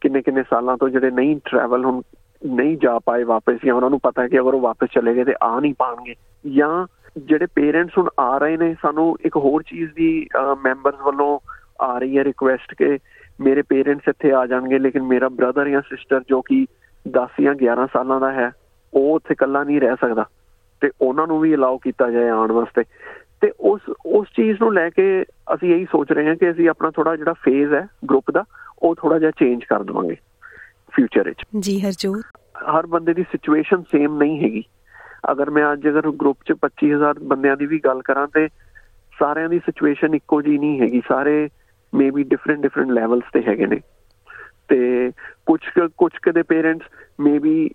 [0.00, 2.02] ਕਿੰਨੇ ਕਿੰਨੇ ਸਾਲਾਂ ਤੋਂ ਜਿਹੜੇ ਨਹੀਂ ਟਰੈਵਲ ਹੁਣ
[2.46, 5.24] ਨਹੀਂ ਜਾ ਪਾਏ ਵਾਪਸ ਜਾਂ ਉਹਨਾਂ ਨੂੰ ਪਤਾ ਹੈ ਕਿ ਅਗਰ ਉਹ ਵਾਪਸ ਚਲੇ ਗਏ
[5.24, 6.14] ਤੇ ਆ ਨਹੀਂ ਪਾਣਗੇ
[6.46, 10.26] ਜਾਂ ਜਿਹੜੇ ਪੇਰੈਂਟਸ ਹੁਣ ਆ ਰਹੇ ਨੇ, ਸਾਨੂੰ ਇੱਕ ਹੋਰ ਚੀਜ਼ ਦੀ
[10.62, 11.38] ਮੈਂਬਰਸ ਵੱਲੋਂ
[11.80, 12.98] ਆ ਰਹੀ ਹੈ ਰਿਕੁਐਸਟ ਕਿ
[13.40, 16.66] ਮੇਰੇ ਪੇਰੈਂਟਸ ਇੱਥੇ ਆ ਜਾਣਗੇ, ਲੇਕਿਨ ਮੇਰਾ ਬ੍ਰਦਰ ਜਾਂ ਸਿਸਟਰ ਜੋ ਕਿ
[17.06, 18.50] 10 ਜਾਂ 11 ਸਾਲਾਂ ਦਾ ਹੈ,
[18.94, 20.24] ਉਹ ਉੱਥੇ ਇਕੱਲਾ ਨਹੀਂ ਰਹਿ ਸਕਦਾ
[20.82, 22.84] ਤੇ ਉਹਨਾਂ ਨੂੰ ਵੀ ਅਲਾਉ ਕੀਤਾ ਜਾਏ ਆਉਣ ਵਾਸਤੇ।
[23.40, 26.90] ਤੇ ਉਸ ਉਸ ਚੀਜ਼ ਨੂੰ ਲੈ ਕੇ ਅਸੀਂ ਇਹੀ ਸੋਚ ਰਹੇ ਹਾਂ ਕਿ ਅਸੀਂ ਆਪਣਾ
[26.90, 28.44] ਥੋੜਾ ਜਿਹੜਾ ਫੇਜ਼ ਹੈ ਗਰੁੱਪ ਦਾ,
[28.82, 30.16] ਉਹ ਥੋੜਾ ਜਿਹਾ ਚੇਂਜ ਕਰ ਦਵਾਂਗੇ।
[30.94, 32.22] ਫਿਊਚਰ ਵਿੱਚ। ਜੀ ਹਰਜੋਤ।
[32.70, 34.62] ਹਰ ਬੰਦੇ ਦੀ ਸਿਚੁਏਸ਼ਨ ਸੇਮ ਨਹੀਂ ਹੈਗੀ।
[35.32, 38.48] ਅਗਰ ਮੈਂ ਅੱਜ ਅਗਰ ਗਰੁੱਪ 'ਚ 25000 ਬੰਦਿਆਂ ਦੀ ਵੀ ਗੱਲ ਕਰਾਂ ਤੇ
[39.18, 41.48] ਸਾਰਿਆਂ ਦੀ ਸਿਚੁਏਸ਼ਨ ਇੱਕੋ ਜੀ ਨਹੀਂ ਹੈਗੀ। ਸਾਰੇ
[41.92, 43.80] ਮੇਬੀ ਡਿਫਰੈਂਟ ਡਿਫਰੈਂਟ ਲੈਵਲਸ ਤੇ ਹੈਗੇ ਨੇ।
[44.68, 45.10] ਤੇ
[45.46, 45.60] ਕੁਝ
[45.96, 46.86] ਕੁਝ ਦੇ ਪੇਰੈਂਟਸ
[47.20, 47.70] ਮੇਬੀ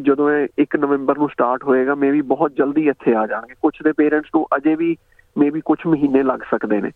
[0.00, 3.92] ਜਦੋਂ ਇਹ 1 ਨਵੰਬਰ ਨੂੰ ਸਟਾਰਟ ਹੋਏਗਾ ਮੇਬੀ ਬਹੁਤ ਜਲਦੀ ਇੱਥੇ ਆ ਜਾਣਗੇ। ਕੁਝ ਦੇ
[3.92, 4.96] ਪੇਰੈਂਟਸ ਨੂੰ ਅਜੇ ਵੀ
[5.36, 6.90] ਮੇਬੀ ਕੁਝ ਮਹੀਨੇ ਲੱਗ ਸਕਦੇ ਨੇ।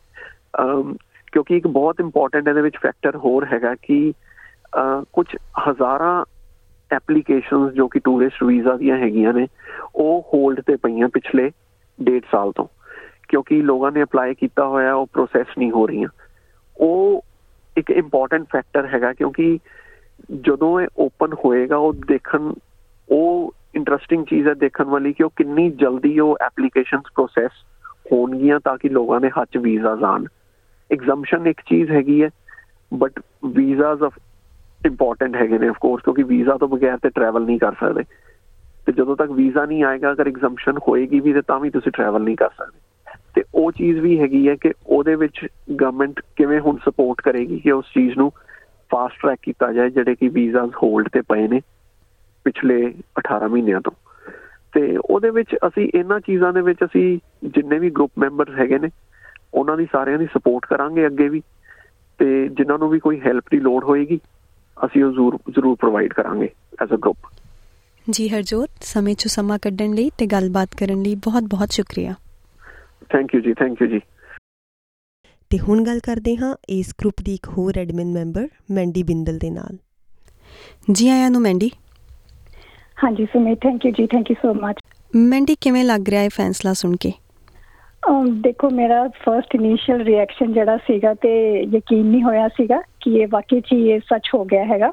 [1.32, 4.12] ਕਿਉਂਕਿ ਇੱਕ ਬਹੁਤ ਇੰਪੋਰਟੈਂਟ ਇਹਦੇ ਵਿੱਚ ਫੈਕਟਰ ਹੋਰ ਹੈਗਾ ਕਿ
[5.12, 5.26] ਕੁਝ
[5.68, 6.24] ਹਜ਼ਾਰਾਂ
[6.90, 9.46] ਐਪਲੀਕੇਸ਼ਨਸ ਜੋ ਕਿ ਟੂਰਿਸਟ ਵੀਜ਼ਾ ਦੀਆਂ ਹੈਗੀਆਂ ਨੇ,
[9.94, 11.50] ਉਹ ਹੋਲਡ ਤੇ ਪਈਆਂ ਪਿਛਲੇ
[11.98, 12.66] 1.5 ਸਾਲ ਤੋਂ।
[13.28, 16.08] ਕਿਉਂਕਿ ਲੋਕਾਂ ਨੇ ਅਪਲਾਈ ਕੀਤਾ ਹੋਇਆ, ਉਹ ਪ੍ਰੋਸੈਸ ਨਹੀਂ ਹੋ ਰਹੀਆਂ।
[16.76, 17.24] ਉਹ
[17.76, 19.58] ਇੱਕ ਇੰਪੋਰਟੈਂਟ ਫੈਕਟਰ ਹੈਗਾ, ਕਿਉਂਕਿ
[20.42, 22.52] ਜਦੋਂ ਇਹ ਓਪਨ ਹੋਏਗਾ, ਉਹ ਦੇਖਣ,
[23.08, 27.50] ਉਹ ਇੰਟਰਸਟਿੰਗ ਚੀਜ਼ ਹੈ ਦੇਖਣ ਵਾਲੀ ਕਿ ਉਹ ਕਿੰਨੀ ਜਲਦੀ ਉਹ ਐਪਲੀਕੇਸ਼ਨਸ ਪ੍ਰੋਸੈਸ
[28.12, 30.24] ਹੋਣਗੀਆਂ ਤਾਂ ਕਿ ਲੋਕਾਂ ਦੇ ਹੱਥ ਵੀਜ਼ਾ ਆਣ
[30.92, 32.28] ਐਗਜ਼ੰਪਸ਼ਨ ਇੱਕ ਚੀਜ਼ ਹੈਗੀ ਹੈ
[32.94, 34.18] ਬਟ ਵੀਜ਼ਾਸ ਆਫ
[34.86, 38.04] ਇੰਪੋਰਟੈਂਟ ਹੈਗੇ ਨੇ ਆਫ ਕੋਰਸ ਕਿਉਂਕਿ ਵੀਜ਼ਾ ਤੋਂ ਬਗੈਰ ਤੇ ਟਰੈਵਲ ਨਹੀਂ ਕਰ ਸਕਦੇ।
[38.86, 42.22] ਤੇ ਜਦੋਂ ਤੱਕ ਵੀਜ਼ਾ ਨਹੀਂ ਆਏਗਾ, ਅਗਰ ਐਗਜ਼ੰਪਸ਼ਨ ਹੋਏਗੀ ਵੀ, ਤੇ ਤਾਂ ਵੀ ਤੁਸੀਂ ਟਰੈਵਲ
[42.22, 42.78] ਨਹੀਂ ਕਰ ਸਕਦੇ।
[43.34, 45.46] ਤੇ ਉਹ ਚੀਜ਼ ਵੀ ਹੈਗੀ ਹੈ ਕਿ ਉਹਦੇ ਵਿੱਚ
[45.80, 48.32] ਗਵਰਨਮੈਂਟ ਕਿਵੇਂ ਹੁਣ ਸਪੋਰਟ ਕਰੇਗੀ ਕਿ ਉਸ ਚੀਜ਼ ਨੂੰ
[48.90, 51.60] ਫਾਸਟ ਟਰੈਕ ਕੀਤਾ ਜਾਏ, ਜਿਹੜੇ ਕਿ ਵੀਜ਼ਾਸ ਹੋਲਡ ਤੇ ਪਏ ਨੇ
[52.44, 53.92] ਪਿਛਲੇ 18 ਮਹੀਨਿਆਂ ਤੋਂ।
[54.72, 58.88] ਤੇ ਉਹਦੇ ਵਿੱਚ ਅਸੀਂ ਇਹਨਾਂ ਚੀਜ਼ਾਂ ਦੇ ਵਿੱਚ ਅਸੀਂ ਜਿੰਨੇ ਵੀ ਗਰੁੱਪ ਮੈਂਬਰਸ ਹੈਗੇ ਨੇ,
[59.54, 61.42] ਉਹਨਾਂ ਦੀ ਸਾਰਿਆਂ ਦੀ ਸਪੋਰਟ ਕਰਾਂਗੇ ਅੱਗੇ ਵੀ।
[62.18, 64.20] ਤੇ ਜਿਨ੍ਹਾਂ ਨੂੰ ਵੀ ਕੋਈ ਹੈਲਪ ਦੀ ਲੋੜ ਹੋਏਗੀ
[64.84, 66.48] ਅਸੀਂ ਉਹ ਜ਼ਰੂਰ ਜ਼ਰੂਰ ਪ੍ਰੋਵਾਈਡ ਕਰਾਂਗੇ
[66.82, 67.16] ਐਜ਼ ਅ ਗਰੁੱਪ
[68.10, 72.14] ਜੀ ਹਰਜੋਤ ਸਮੇਂ ਚੋਂ ਸਮਾਂ ਕੱਢਣ ਲਈ ਤੇ ਗੱਲਬਾਤ ਕਰਨ ਲਈ ਬਹੁਤ-ਬਹੁਤ ਸ਼ੁਕਰੀਆ।
[73.08, 74.00] ਥੈਂਕ ਯੂ ਜੀ ਥੈਂਕ ਯੂ ਜੀ.
[75.50, 79.50] ਤੇ ਹੁਣ ਗੱਲ ਕਰਦੇ ਹਾਂ ਇਸ ਗਰੁੱਪ ਦੀ ਇੱਕ ਹੋਰ ਐਡਮਿਨ ਮੈਂਬਰ ਮੈਂਡੀ ਬਿੰਦਲ ਦੇ
[79.50, 79.76] ਨਾਲ।
[80.92, 81.70] ਜੀ ਆਇਆਂ ਨੂੰ ਮੈਂਡੀ
[83.04, 84.76] ਹਾਂਜੀ ਸੁਮੇਤ ਥੈਂਕ ਯੂ ਜੀ thank you so much
[85.16, 87.12] Mandy ਕਿਵੇਂ ਲੱਗ ਰਿਹਾ ਹੈ ਫੈਸਲਾ ਸੁਣ ਕੇ?
[88.30, 93.60] ਦੇਖੋ, ਮੇਰਾ ਫਰਸਟ ਇਨੀਸ਼ੀਅਲ ਰਿਐਕਸ਼ਨ ਜਿਹੜਾ ਸੀਗਾ ਤੇ ਯਕੀਨ ਨਹੀਂ ਹੋਇਆ ਸੀਗਾ ਕਿ ਇਹ ਵਾਕਈ
[93.60, 94.92] ਚ ਇਹ ਸੱਚ ਹੋ ਗਿਆ ਹੈਗਾ।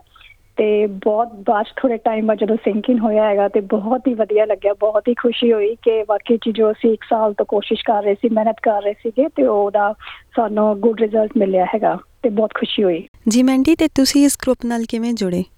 [0.58, 4.74] ਤੇ ਬਹੁਤ ਬਾਅਦ ਥੋੜੇ ਟਾਈਮ ਬਾਅਦ ਜਦੋਂ ਸਿੰਕਿੰਗ ਹੋਇਆ ਹੈਗਾ ਤੇ ਬਹੁਤ ਹੀ ਵਧੀਆ ਲੱਗਿਆ,
[4.74, 8.14] ਬਹੁਤ ਹੀ ਖੁਸ਼ੀ ਹੋਈ ਕਿ ਵਾਕਈ ਚ ਜੋ ਅਸੀਂ 1 ਸਾਲ ਤੋਂ ਕੋਸ਼ਿਸ਼ ਕਰ ਰਹੇ
[8.14, 9.94] ਸੀ, ਮਿਹਨਤ ਕਰ ਰਹੇ ਸੀਗੇ ਤੇ ਉਹਦਾ
[10.36, 14.60] ਸਾਨੂੰ ਗੁੱਡ ਰਿਜ਼ਲਟ ਮਿਲਿਆ ਹੈਗਾ ਤੇ ਬਹੁਤ ਖੁਸ਼ੀ ਹੋਈ। ਜੀ ਮੈਂਡੀ ਤੇ ਤੁਸੀਂ ਇਸ ਗਰੁੱਪ
[14.66, 15.40] ਨਾਲ ਕਿਵੇਂ ਜੁੜੇ?
[15.40, 15.53] ਅਮ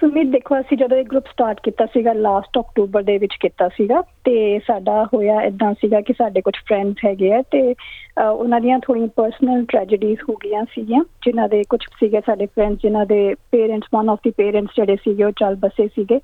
[0.00, 4.02] ਸੁਮਿਤ, ਦੇਖੋ, ਅਸੀਂ ਜਦੋਂ ਇਹ ਗਰੁੱਪ ਸਟਾਰਟ ਕੀਤਾ ਸੀਗਾ ਲਾਸਟ ਅਕਤੂਬਰ ਦੇ ਵਿੱਚ ਕੀਤਾ ਸੀਗਾ,
[4.24, 7.74] ਤੇ ਸਾਡਾ ਹੋਇਆ ਇਦਾਂ ਸੀਗਾ ਕਿ ਸਾਡੇ ਕੁਝ ਫਰੈਂਡਸ ਹੈਗੇ ਆ, ਤੇ
[8.20, 13.06] ਉਹਨਾਂ ਦੀਆਂ ਥੋੜੀਆਂ ਪਰਸਨਲ ਟ੍ਰੈਜੇਡੀਜ਼ ਹੋ ਗਈਆਂ ਸੀਗੀਆਂ, ਜਿਨ੍ਹਾਂ ਦੇ ਕੁਝ ਸੀਗੇ ਸਾਡੇ ਫਰੈਂਡਸ ਜਿਨ੍ਹਾਂ
[13.06, 16.20] ਦੇ parents one of the parents ਜਿਹੜੇ ਸੀਗੇ, ਉਹ ਚੱਲ ਬਸੇ ਸੀਗੇ।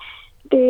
[0.51, 0.61] ਤੇ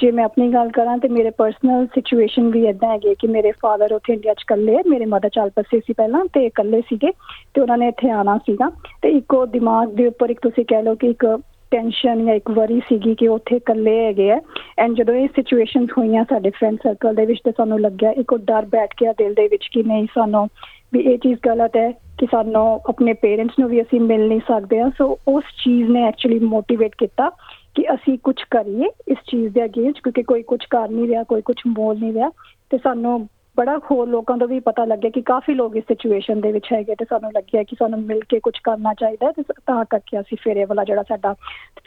[0.00, 3.92] ਜੇ ਮੈਂ ਆਪਣੀ ਗੱਲ ਕਰਾਂ, ਤੇ ਮੇਰੇ ਪਰਸਨਲ ਸਿਚੁਏਸ਼ਨ ਵੀ ਇਦਾਂ ਹੈਗੇ ਕਿ ਮੇਰੇ ਫਾਦਰ
[3.92, 7.12] ਉੱਥੇ ਇੰਡੀਆ 'ਚ ਇਕੱਲੇ ਮੇਰੇ ਮਦਰ ਚੱਲ ਪਸੇ ਸੀ ਪਹਿਲਾਂ, ਤੇ ਇਕੱਲੇ ਸੀਗੇ,
[7.54, 8.70] ਤੇ ਉਹਨਾਂ ਨੇ ਇੱਥੇ ਆਣਾ ਸੀਗਾ।
[9.02, 11.26] ਤੇ ਇੱਕੋ ਦਿਮਾਗ ਦੇ ਉੱਪਰ ਇੱਕ ਤੁਸੀਂ ਕਹਿ ਲਓ ਕਿ ਇੱਕ
[11.70, 14.40] ਟੈਨਸ਼ਨ ਜਾਂ ਇੱਕ ਵਰੀ ਸੀਗੀ ਕਿ ਉੱਥੇ ਇਕੱਲੇ ਹੈਗੇ ਆ।
[14.78, 18.66] ਐਂਡ ਜਦੋਂ ਇਹ ਸਿਚੁਏਸ਼ਨਸ ਹੋਈਆਂ ਸਾਡੇ ਫਰੈਂਡ ਸਰਕਲ ਦੇ ਵਿੱਚ ਤੇ ਸਾਨੂੰ ਲੱਗਿਆ, ਇੱਕ ਡਰ
[18.66, 20.48] ਬੈਠ ਗਿਆ ਦਿਲ ਦੇ ਵਿੱਚ ਕਿ ਨਹੀਂ ਸਾਨੂੰ
[20.92, 24.80] ਵੀ ਇਹ ਚੀਜ਼ ਗਲਤ ਹੈ ਕਿ ਸਾਨੂੰ ਆਪਣੇ ਪੇਰੈਂਟਸ ਨੂੰ ਵੀ ਅਸੀਂ ਮਿਲ ਨਹੀਂ ਸਕਦੇ
[24.80, 27.30] ਆ ਸੋ ਉਸ ਚੀਜ਼ ਨੇ ਐਕਚੁਅਲੀ ਮੋਟੀਵੇਟ ਕੀਤਾ
[27.74, 31.42] ਕਿ ਅਸੀਂ ਕੁਝ ਕਰੀਏ ਇਸ ਚੀਜ਼ ਦੇ ਅਗੇਂਸਟ ਕਿਉਂਕਿ ਕੋਈ ਕੁਝ ਕਰ ਨਹੀਂ ਰਿਹਾ, ਕੋਈ
[31.42, 32.30] ਕੁਝ ਬੋਲ ਨਹੀਂ ਰਿਹਾ।
[32.70, 36.52] ਤੇ ਸਾਨੂੰ ਬੜਾ ਹੋਰ ਲੋਕਾਂ ਤੋਂ ਵੀ ਪਤਾ ਲੱਗਿਆ ਕਿ ਕਾਫੀ ਲੋਕ ਇਸ ਸਿਚੁਏਸ਼ਨ ਦੇ
[36.52, 40.20] ਵਿੱਚ ਹੈਗੇ ਤੇ ਸਾਨੂੰ ਲੱਗਿਆ ਕਿ ਸਾਨੂੰ ਮਿਲ ਕੇ ਕੁਝ ਕਰਨਾ ਚਾਹੀਦਾ ਤੇ ਤਾਂ ਕਰਕੇ
[40.20, 41.32] ਅਸੀਂ ਫਿਰ ਇਹ ਵਾਲਾ ਜਿਹੜਾ ਸਾਡਾ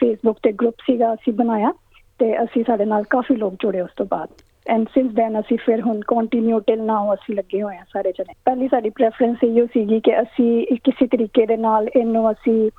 [0.00, 1.72] ਫੇਸਬੁੱਕ ਤੇ ਗਰੁੱਪ ਸੀਗਾ ਅਸੀਂ ਬਣਾਇਆ
[2.18, 4.28] ਤੇ ਅਸੀਂ ਸਾਡੇ ਨਾਲ ਕਾਫੀ ਲੋਕ ਜੁੜੇ ਉਸ ਤੋਂ ਬਾਅਦ।
[4.66, 8.34] ਐਂਡ ਸਿੰਸ ਦੈਨ ਅਸੀਂ ਫਿਰ ਹੁਣ ਕੰਟੀਨਿਊ ਟਿਲ ਨਾਓ ਅਸੀਂ ਲੱਗੇ ਹੋਏ ਆ ਸਾਰੇ ਜਣੇ।
[8.44, 12.70] ਪਹਿਲੀ ਸਾਡੀ ਪ੍ਰੈਫਰੈਂਸ ਇਹ ਸੀਗੀ ਕਿ ਅਸੀਂ ਕਿਸੇ ਤਰੀਕੇ ਦੇ ਨਾਲ ਇਹਨੂੰ ਅਸੀਂ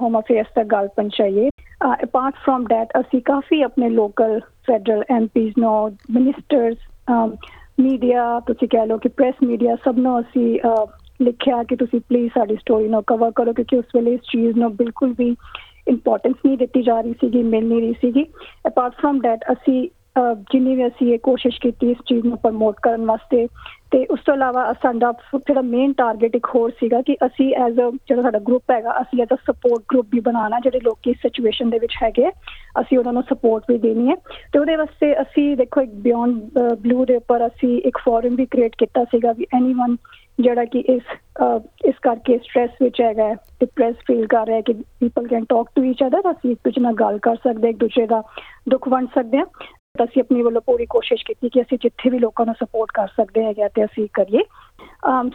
[0.00, 1.48] ਹੋਮ ਅਫੇਅਰਸ ਤੱਕ ਗੱਲ ਪਹੁੰਚਾਈਏ।
[2.04, 6.76] ਅਪਾਰਟ ਫਰਮ ਥੈਟ ਅਸੀਂ ਕਾਫੀ ਆਪਣੇ ਲੋਕਲ ਫੈਡਰਲ ਐਮਪੀਜ਼ ਨੂੰ ਮਿਨਿਸਟਰਸ
[7.78, 10.58] ਮੀਡੀਆ ਤੁਸੀਂ ਕਹਿ ਲਓ ਕਿ ਪ੍ਰੈਸ ਮੀਡੀਆ ਸਭ ਨੂੰ ਅਸੀਂ
[11.22, 14.74] ਲਿਖਿਆ ਕਿ ਤੁਸੀਂ ਪਲੀਜ਼ ਸਾਡੀ ਸਟੋਰੀ ਨੂੰ ਕਵਰ ਕਰੋ ਕਿਉਂਕਿ ਉਸ ਵੇਲੇ ਇਸ ਚੀਜ਼ ਨੂੰ
[14.76, 15.34] ਬਿਲਕੁਲ ਵੀ
[15.88, 18.24] ਇੰਪੋਰਟੈਂਸ ਨਹੀਂ ਦਿੱਤੀ ਜਾ ਰਹੀ ਸੀਗੀ, ਮਿਲ ਨਹੀਂ ਰਹੀ ਸੀਗੀ।
[18.66, 19.88] ਅਪਾਰਟ ਫਰਮ ਥੈਟ ਅਸੀਂ
[20.52, 23.46] ਜਿੰਨੀ ਵੀ ਅਸੀਂ ਇਹ ਕੋਸ਼ਿਸ਼ ਕੀਤੀ ਇਸ ਚੀਜ਼ ਨੂੰ ਪ੍ਰਮੋਟ ਕਰਨ ਵਾਸਤੇ
[23.90, 27.90] ਤੇ ਉਸ ਤੋਂ ਇਲਾਵਾ ਸਾਡਾ ਜਿਹੜਾ ਮੇਨ ਟਾਰਗੇਟ ਇੱਕ ਹੋਰ ਸੀਗਾ ਕਿ ਅਸੀਂ ਐਜ਼ ਅ
[27.90, 31.70] ਜਿਹੜਾ ਸਾਡਾ ਗਰੁੱਪ ਹੈਗਾ ਅਸੀਂ ਐਜ਼ ਅ ਸਪੋਰਟ ਗਰੁੱਪ ਵੀ ਬਣਾਉਣਾ ਜਿਹੜੇ ਲੋਕ ਇਸ ਸਿਚੁਏਸ਼ਨ
[31.70, 32.28] ਦੇ ਵਿੱਚ ਹੈਗੇ
[32.80, 34.14] ਅਸੀਂ ਉਹਨਾਂ ਨੂੰ ਸਪੋਰਟ ਵੀ ਦੇਣੀ ਹੈ।
[34.52, 36.38] ਤੇ ਉਹਦੇ ਵਾਸਤੇ ਅਸੀਂ ਦੇਖੋ ਇੱਕ ਬਿਯੋਂਡ
[36.82, 39.96] ਬਲੂ ਦੇ ਉੱਪਰ ਅਸੀਂ ਇੱਕ ਫੋਰਮ ਵੀ ਕ੍ਰੀਏਟ ਕੀਤਾ ਸੀਗਾ ਵੀ ਐਨੀਵਨ
[40.40, 41.02] ਜਿਹੜਾ ਕਿ ਇਸ
[41.42, 45.66] ਅਹ, ਇਸ ਕਰਕੇ ਸਟ੍ਰੈਸ ਵਿੱਚ ਹੈਗਾ ਡਿਪਰੈਸ ਫੀਲ ਕਰ ਰਿਹਾ ਹੈ ਕਿ people can talk
[45.74, 48.22] to each other ਅਸੀਂ ਇੱਕ ਦੂਜੇ ਨਾਲ ਗੱਲ ਕਰ ਸਕਦੇ ਹਾਂ, ਇੱਕ ਦੂਜੇ ਦਾ
[48.68, 49.44] ਦੁੱਖ ਵੰਡ ਸਕਦੇ ਹਾਂ।
[49.96, 53.08] ਤਾਂ ਅਸੀਂ ਆਪਣੀ ਵੱਲੋਂ ਪੂਰੀ ਕੋਸ਼ਿਸ਼ ਕੀਤੀ ਕਿ ਅਸੀਂ ਜਿੱਥੇ ਵੀ ਲੋਕਾਂ ਨੂੰ ਸਪੋਰਟ ਕਰ
[53.16, 54.42] ਸਕਦੇ ਹੈਗੇ ਤੇ ਅਸੀਂ ਕਰੀਏ।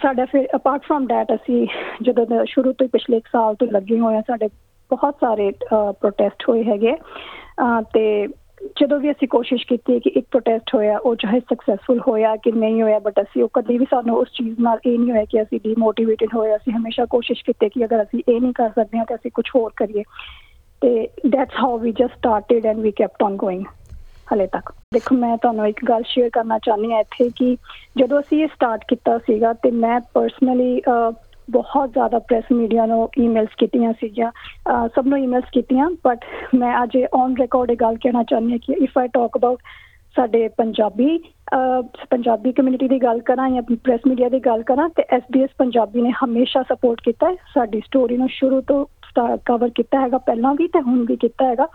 [0.01, 1.65] ਸਾਡਾ ਫਿਰ ਅਪਾਰਟ ਫਰਮ ਦੈਟ ਅਸੀਂ
[2.03, 4.47] ਜਦੋਂ ਦਾ ਸ਼ੁਰੂ ਤੋਂ ਹੀ ਪਿਛਲੇ 1 ਸਾਲ ਤੋਂ ਲੱਗੇ ਹੋਏ ਆ, ਸਾਡੇ
[4.91, 6.95] ਬਹੁਤ ਸਾਰੇ ਪ੍ਰੋਟੈਸਟ ਹੋਏ ਹੈਗੇ
[7.93, 8.27] ਤੇ
[8.79, 12.81] ਜਦੋਂ ਵੀ ਅਸੀਂ ਕੋਸ਼ਿਸ਼ ਕੀਤੀ ਕਿ ਇੱਕ ਪ੍ਰੋਟੈਸਟ ਹੋਇਆ, ਉਹ ਚਾਹੇ ਸਕਸੈਸਫੁਲ ਹੋਇਆ ਕਿ ਨਹੀਂ
[12.81, 15.59] ਹੋਇਆ ਬਟ ਅਸੀਂ ਉਹ ਕਦੀ ਵੀ ਸਾਨੂੰ ਉਸ ਚੀਜ਼ ਨਾਲ ਇਹ ਨਹੀਂ ਹੋਇਆ ਕਿ ਅਸੀਂ
[15.63, 19.31] ਡੀਮੋਟੀਵੇਟਿਡ ਹੋਏ, ਅਸੀਂ ਹਮੇਸ਼ਾ ਕੋਸ਼ਿਸ਼ ਕੀਤੀ ਕਿ ਅਗਰ ਅਸੀਂ ਇਹ ਨਹੀਂ ਕਰ ਸਕਦੇ ਤਾਂ ਅਸੀਂ
[19.31, 20.03] ਕੁਝ ਹੋਰ ਕਰੀਏ।
[20.81, 23.65] ਤੇ that's how we just started and we kept on going
[24.33, 27.57] ਹਲੇ ਤੱਕ। ਦੇਖੋ ਮੈਂ ਤੁਹਾਨੂੰ ਇੱਕ ਗੱਲ ਸ਼ੇਅਰ ਕਰਨਾ ਚਾਹੁੰਦੀ ਹਾਂ ਇੱਥੇ ਕਿ
[27.97, 30.81] ਜਦੋਂ ਅਸੀਂ ਇਹ ਸਟਾਰਟ ਕੀਤਾ ਸੀਗਾ ਤੇ ਮੈਂ ਪਰਸਨਲੀ
[31.49, 34.31] ਬਹੁਤ ਜ਼ਿਆਦਾ ਪ੍ਰੈਸ ਮੀਡੀਆ ਨੂੰ ਈਮੇਲਸ ਕੀਤੀਆਂ ਸੀਗੀਆਂ।
[34.69, 36.25] ਅਹ ਸਭ ਨੂੰ ਈਮੇਲਸ ਕੀਤੀਆਂ ਬਟ
[36.55, 39.59] ਮੈਂ ਅੱਜ ਔਨ ਰਿਕਾਰਡ ਇਹ ਗੱਲ ਕਹਿਣਾ ਚਾਹੁੰਦੀ ਹਾਂ ਕਿ ਇਫ ਆਈ ਟਾਕ ਅਬਾਊਟ
[40.15, 45.03] ਸਾਡੇ ਪੰਜਾਬੀ ਅਹ, ਪੰਜਾਬੀ ਕਮਿਊਨਿਟੀ ਦੀ ਗੱਲ ਕਰਾਂ ਜਾਂ ਪ੍ਰੈਸ ਮੀਡੀਆ ਦੀ ਗੱਲ ਕਰਾਂ ਤੇ
[45.09, 48.85] ਐਸਬੀਐਸ ਪੰਜਾਬੀ ਨੇ ਹਮੇਸ਼ਾ ਸਪੋਰਟ ਕੀਤਾ ਹੈ। ਸਾਡੀ ਸਟੋਰੀ ਨੂੰ ਸ਼ੁਰੂ ਤੋਂ
[49.45, 51.67] ਕਵਰ ਕੀਤਾ ਹੈਗਾ ਪਹਿਲਾਂ ਵੀ ਤੇ ਹੁਣ ਵੀ ਕੀਤਾ ਹੈਗਾ।